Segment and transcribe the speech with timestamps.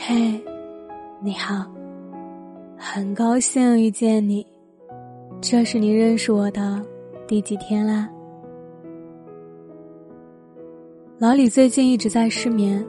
[0.00, 0.40] 嘿，
[1.20, 1.66] 你好，
[2.78, 4.46] 很高兴遇见你。
[5.40, 6.80] 这是你认识我的
[7.26, 8.08] 第几天啦？
[11.18, 12.82] 老李最近一直在失眠，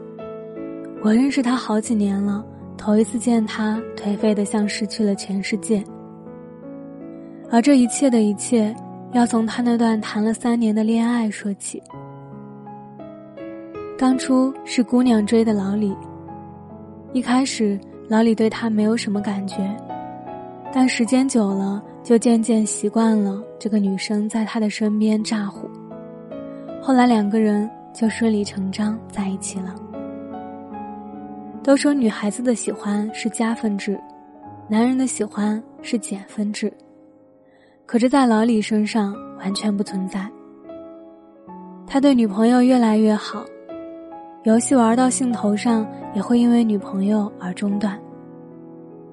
[1.01, 2.45] 我认识他好几年了，
[2.77, 5.83] 头一次见他颓废的像失去了全世界。
[7.49, 8.73] 而这一切的一切，
[9.13, 11.81] 要从他那段谈了三年的恋爱说起。
[13.97, 15.93] 当初是姑娘追的老李。
[17.11, 19.75] 一开始，老李对他没有什么感觉，
[20.71, 25.67] 但时间久了，就渐渐习惯了这个女生在他的身边咋呼。
[26.79, 29.75] 后来两个人就顺理成章在一起了。
[31.63, 33.99] 都说女孩子的喜欢是加分制，
[34.67, 36.71] 男人的喜欢是减分制，
[37.87, 40.29] 可是，在老李身上完全不存在。
[41.87, 43.43] 他对女朋友越来越好。
[44.43, 47.99] 游戏玩到兴头上，也会因为女朋友而中断。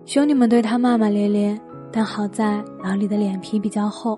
[0.05, 1.59] 兄弟们对他骂骂咧咧，
[1.91, 4.17] 但好在老李的脸皮比较厚，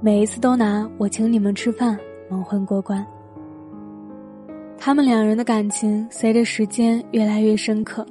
[0.00, 1.98] 每一次都拿我请你们吃饭
[2.30, 3.04] 蒙混过关。
[4.78, 8.06] 他们两人的感情随着时间越来越深刻。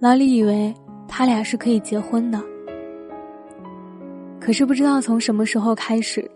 [0.00, 0.74] 老李以为
[1.06, 2.40] 他俩是可以结婚的，
[4.40, 6.28] 可是不知道从什么时候开始，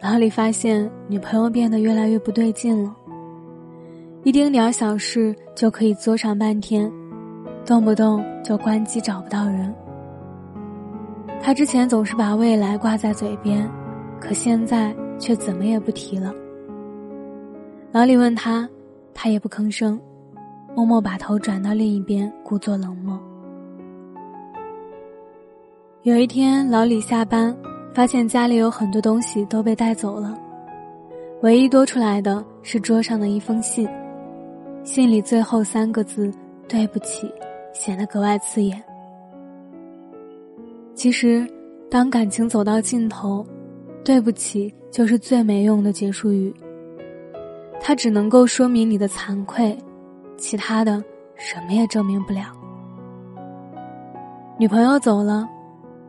[0.00, 2.94] 老李发现女朋友变得越来越不对劲了。
[4.28, 6.92] 一丁点儿小事就可以作上半天，
[7.64, 9.74] 动不动就关机找不到人。
[11.40, 13.66] 他之前总是把未来挂在嘴边，
[14.20, 16.30] 可现在却怎么也不提了。
[17.90, 18.68] 老李问他，
[19.14, 19.98] 他也不吭声，
[20.76, 23.18] 默默把头转到另一边，故作冷漠。
[26.02, 27.56] 有一天，老李下班，
[27.94, 30.38] 发现家里有很多东西都被带走了，
[31.40, 33.88] 唯一多出来的是桌上的一封信。
[34.82, 36.32] 信里最后三个字
[36.68, 37.30] “对不起”
[37.72, 38.82] 显得格外刺眼。
[40.94, 41.46] 其实，
[41.90, 43.46] 当感情走到尽头
[44.04, 46.52] ，“对不起”就是最没用的结束语。
[47.80, 49.76] 它只能够说明你的惭愧，
[50.36, 51.02] 其他的
[51.36, 52.46] 什么也证明不了。
[54.58, 55.48] 女朋友走了，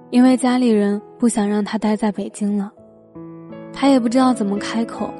[0.09, 2.71] 因为家里人不想让他待在北京了，
[3.71, 5.13] 他也不知道怎么开口，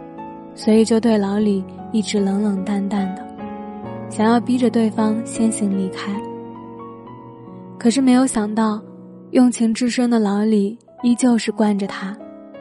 [0.56, 3.29] 所以就对老李一直冷冷淡淡的。
[4.20, 6.12] 想要逼着对方先行离开，
[7.78, 8.78] 可是没有想到，
[9.32, 12.14] 用情至深的老李依旧是惯着他，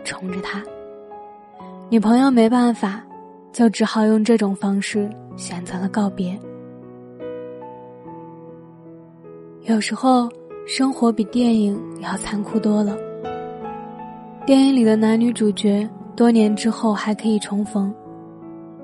[0.05, 0.63] 宠着他。
[1.91, 3.05] 女朋友没办法，
[3.53, 6.39] 就只好用这种方式选择了告别。
[9.63, 10.29] 有时候，
[10.65, 12.97] 生活比电影要残酷多了。
[14.47, 17.93] 电影里的男女主角多年之后还可以重逢，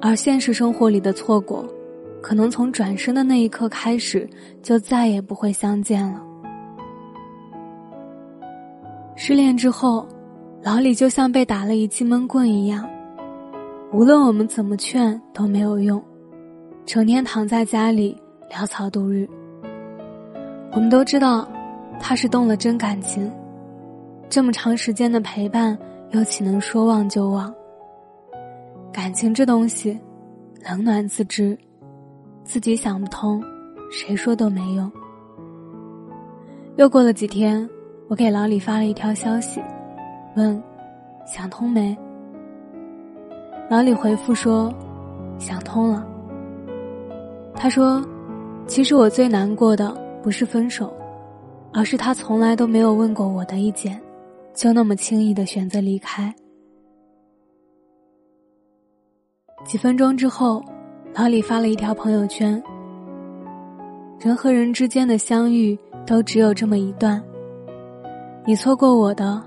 [0.01, 1.65] 而现实生活里的错过。
[2.25, 4.27] 可能从转身的那一刻开始，
[4.63, 6.23] 就再也不会相见了。
[9.15, 10.09] 失恋之后，
[10.63, 12.89] 老李就像被打了一记闷棍一样，
[13.93, 16.03] 无论我们怎么劝都没有用，
[16.87, 18.19] 成天躺在家里
[18.51, 19.29] 潦草度日。
[20.73, 21.47] 我们都知道，
[22.01, 23.31] 他是动了真感情，
[24.31, 25.79] 这么长时间的陪伴，
[26.13, 27.55] 又岂能说忘就忘？
[28.91, 30.01] 感情这东西，
[30.67, 31.55] 冷暖自知。
[32.45, 33.43] 自己想不通，
[33.91, 34.93] 谁说都没用。
[36.77, 37.69] 又过了几天，
[38.07, 39.63] 我给老李发了一条消息，
[40.37, 40.63] 问
[41.27, 41.97] ：“想通没？”
[43.71, 44.73] 老李回复说
[45.41, 46.07] ：“想通了。”
[47.57, 48.05] 他说
[48.69, 50.93] ：“其实我最难过的不是分手，
[51.73, 53.99] 而是他从来都没有问过我的意见，
[54.53, 56.33] 就那么轻易的选择离开。”
[59.65, 60.63] 几分钟之后。
[61.17, 62.61] 老李发了一条朋友圈
[64.19, 67.23] ：“人和人之间的相遇都只有这么一段，
[68.45, 69.41] 你错过我的，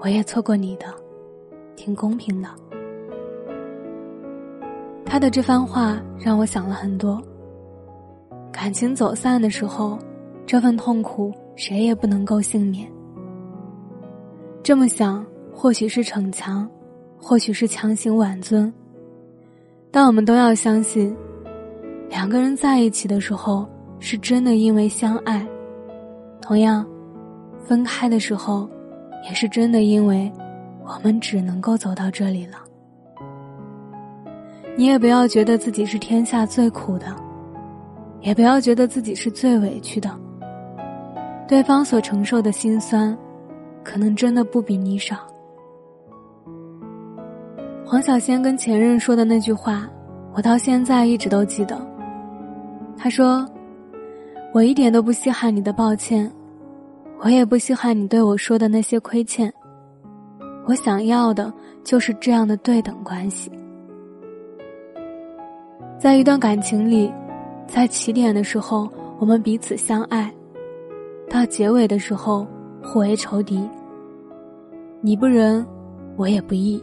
[0.00, 0.86] 我也错过你的，
[1.74, 2.48] 挺公平的。”
[5.04, 7.20] 他的这番话让我想了很多。
[8.52, 9.98] 感情走散的时候，
[10.46, 12.88] 这份痛苦谁也不能够幸免。
[14.62, 16.70] 这么想，或许是逞强，
[17.20, 18.72] 或许是强行挽尊。
[19.94, 21.14] 但我们都要相信，
[22.08, 23.68] 两个人在一起的时候
[24.00, 25.46] 是真的因为相爱；
[26.40, 26.84] 同样，
[27.58, 28.66] 分开的时候，
[29.28, 30.32] 也是真的因为
[30.82, 32.56] 我们只能够走到这里了。
[34.74, 37.14] 你也不要觉得自己是天下最苦的，
[38.22, 40.10] 也不要觉得自己是最委屈的。
[41.46, 43.14] 对方所承受的辛酸，
[43.84, 45.18] 可能真的不比你少。
[47.92, 49.86] 黄小仙跟前任说的那句话，
[50.32, 51.78] 我到现在一直都记得。
[52.96, 53.46] 他说
[54.50, 56.32] ：“我一点都不稀罕你的抱歉，
[57.20, 59.52] 我也不稀罕你对我说的那些亏欠。
[60.64, 61.52] 我想要的
[61.84, 63.52] 就是这样的对等关系。
[65.98, 67.12] 在一段感情里，
[67.66, 70.30] 在起点的时候，我们彼此相爱；
[71.28, 72.46] 到结尾的时候，
[72.82, 73.68] 互为仇敌。
[75.02, 75.62] 你不仁，
[76.16, 76.82] 我也不义。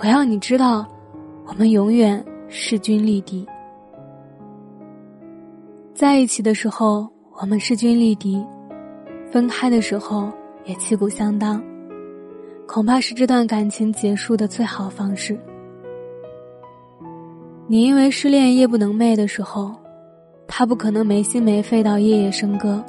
[0.00, 0.86] 我要你知道，
[1.44, 3.44] 我们永远势均力敌。
[5.92, 7.08] 在一起的时候，
[7.40, 8.40] 我们势均力敌；
[9.32, 10.30] 分开的时候，
[10.64, 11.60] 也旗鼓相当。
[12.64, 15.36] 恐怕是这段感情结束的最好方式。
[17.66, 19.74] 你因为失恋夜不能寐的时候，
[20.46, 22.80] 他不可能没心没肺到夜夜笙歌。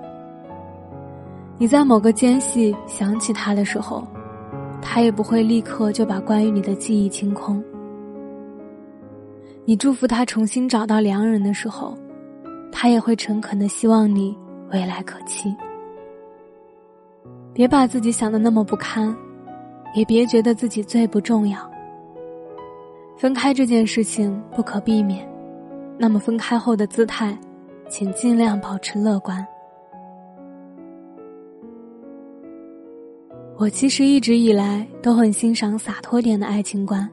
[1.58, 4.08] 你在某个间隙想起他的时候。
[4.82, 7.64] 他也不会立刻就把关于你的记忆清空。
[9.66, 11.96] 你祝福他重新找到良人的时候，
[12.72, 14.36] 他也会诚恳的希望你
[14.72, 15.56] 未来可期。
[17.54, 19.16] 别把自己想的那么不堪，
[19.94, 21.70] 也别觉得自己最不重要。
[23.18, 25.28] 分开这件事情不可避免，
[25.98, 27.38] 那么分开后的姿态，
[27.90, 29.46] 请尽量保持乐观。
[33.60, 37.08] 我其实一直以来都很欣赏洒脱点的爱情观。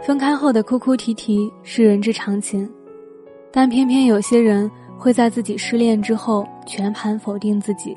[0.00, 2.66] 分开后的哭哭啼啼是人之常情，
[3.52, 7.94] 但偏偏有些人会在自己失恋之后全盘否定自己。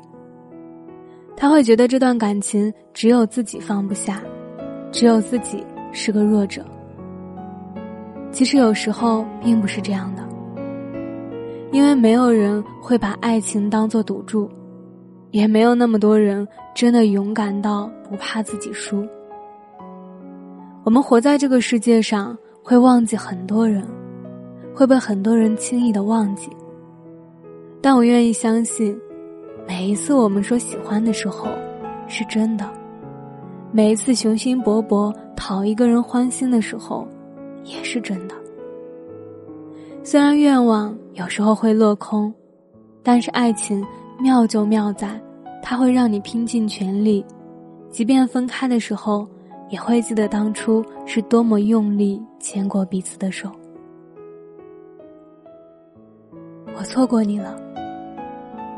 [1.34, 4.22] 他会觉得这段感情只有自己放不下，
[4.92, 6.62] 只有自己是个弱者。
[8.30, 10.22] 其实有时候并不是这样的，
[11.72, 14.50] 因为没有人会把爱情当做赌注。
[15.34, 16.46] 也没有那么多人
[16.76, 19.04] 真的勇敢到不怕自己输。
[20.84, 23.84] 我们活在这个世界上，会忘记很多人，
[24.72, 26.48] 会被很多人轻易的忘记。
[27.82, 28.96] 但我愿意相信，
[29.66, 31.48] 每一次我们说喜欢的时候，
[32.06, 32.64] 是真的；
[33.72, 37.08] 每一次雄心勃勃讨一个人欢心的时候，
[37.64, 38.36] 也是真的。
[40.04, 42.32] 虽然愿望有时候会落空，
[43.02, 43.84] 但是爱情。
[44.20, 45.20] 妙就妙在，
[45.66, 47.24] 他会让你拼尽全力，
[47.88, 49.26] 即便分开的时候，
[49.70, 53.50] 也会记得当初是多么用力牵过彼此的手。
[56.76, 57.58] 我错过你了，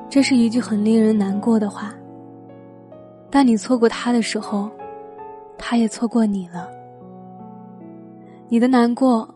[0.08, 1.92] 这是一句很令人难过的话。
[3.28, 4.70] 但你错过他的时候，
[5.58, 6.70] 他也错过你了。
[8.48, 9.28] 你的难过，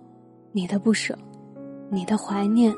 [0.52, 1.18] 你的不舍，
[1.88, 2.72] 你的怀念。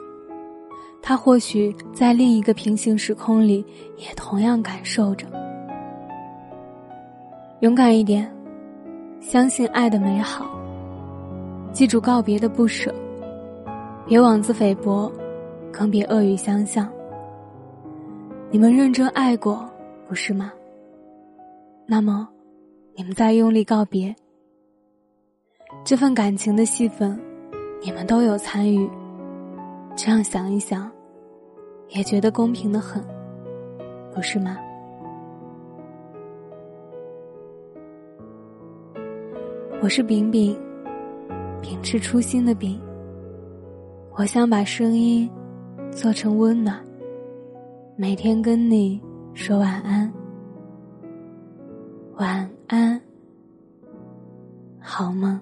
[1.03, 3.65] 他或许在另一个平行时空里，
[3.97, 5.27] 也同样感受着。
[7.61, 8.33] 勇敢一点，
[9.21, 10.47] 相信爱的美好。
[11.73, 12.95] 记住告别的不舍，
[14.07, 15.11] 别妄自菲薄，
[15.73, 16.89] 更别恶语相向。
[18.51, 19.69] 你们认真爱过，
[20.07, 20.53] 不是吗？
[21.87, 22.29] 那么，
[22.95, 24.15] 你们再用力告别。
[25.85, 27.19] 这份感情的戏份，
[27.83, 28.89] 你们都有参与。
[29.95, 30.91] 这样想一想，
[31.91, 33.03] 也觉得公平的很，
[34.13, 34.57] 不是吗？
[39.83, 40.59] 我是饼饼，
[41.61, 42.81] 秉持初心的饼。
[44.17, 45.31] 我想把声音
[45.91, 46.85] 做成温暖，
[47.97, 49.01] 每天跟你
[49.35, 50.13] 说晚安，
[52.17, 53.01] 晚安，
[54.81, 55.41] 好梦。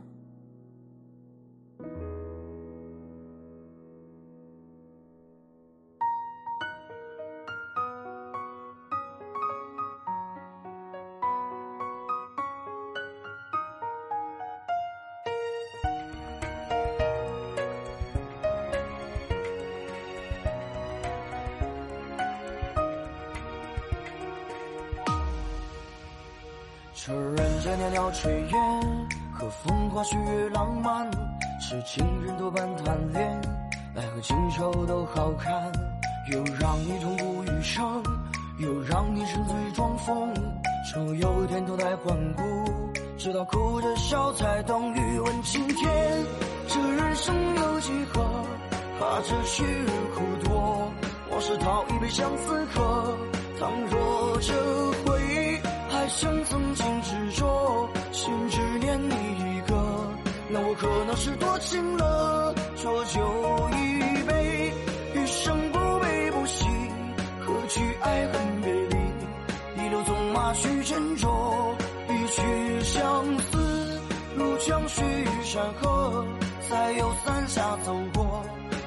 [27.03, 31.11] 这人间袅袅炊烟和风花雪月浪漫，
[31.59, 33.41] 是情人多半贪恋，
[33.95, 35.73] 奈何情愁都好看。
[36.31, 38.03] 又让你痛不欲生，
[38.59, 40.35] 又让你沉醉装疯，
[40.93, 42.43] 终有天脱胎换骨，
[43.17, 45.91] 直到哭着笑才懂欲问青天。
[46.69, 48.21] 这人生有几何？
[48.99, 50.93] 怕这虚日苦多，
[51.31, 53.17] 往事讨一杯相思喝。
[53.59, 54.53] 倘若这
[55.05, 55.20] 回
[56.11, 59.75] 像曾经执着，心只念你一个，
[60.49, 62.53] 那我可能是多情了。
[62.77, 63.21] 浊酒
[63.73, 64.73] 一杯，
[65.15, 66.67] 余生不悲不喜，
[67.41, 69.85] 何惧爱恨别离？
[69.85, 71.75] 一路纵马去斟酌，
[72.09, 74.01] 一曲相思，
[74.37, 76.27] 入江水与山河，
[76.69, 78.43] 再有伞下走过。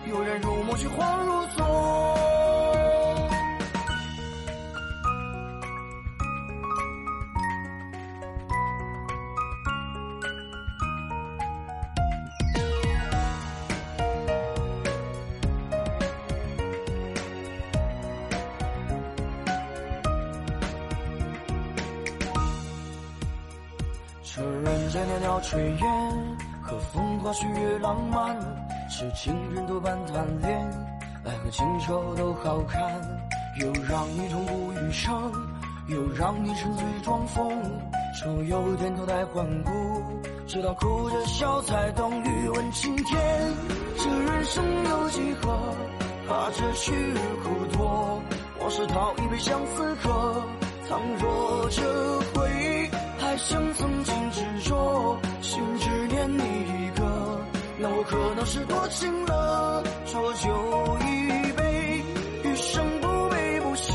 [0.09, 2.22] 有人入梦却恍如昨。
[24.93, 28.37] 这袅袅炊烟，和风花雪月浪漫，
[28.91, 30.69] 是情人多半贪恋，
[31.25, 32.79] 爱恨情仇都好看，
[33.59, 35.31] 又让你痛不欲生，
[35.87, 37.59] 又让你沉醉装疯，
[38.13, 39.71] 说有天脱胎换骨，
[40.45, 43.17] 直到哭着笑才懂欲问青天，
[43.97, 45.57] 这人生有几何？
[46.29, 48.21] 怕这去日苦多，
[48.61, 50.43] 往事讨一杯相思喝，
[50.87, 51.32] 倘若
[58.05, 59.83] 可能是多情了。
[60.05, 62.03] 浊酒一杯，
[62.43, 63.93] 余生不悲不喜，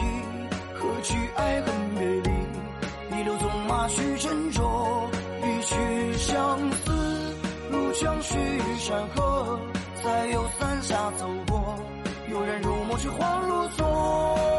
[0.74, 3.18] 何惧爱恨别离？
[3.18, 5.06] 一路纵马去斟酌，
[5.42, 7.34] 一曲相思，
[7.70, 8.38] 入江水
[8.78, 9.58] 山河，
[10.02, 11.78] 再有三峡走过。
[12.30, 14.57] 有人入梦却恍如昨。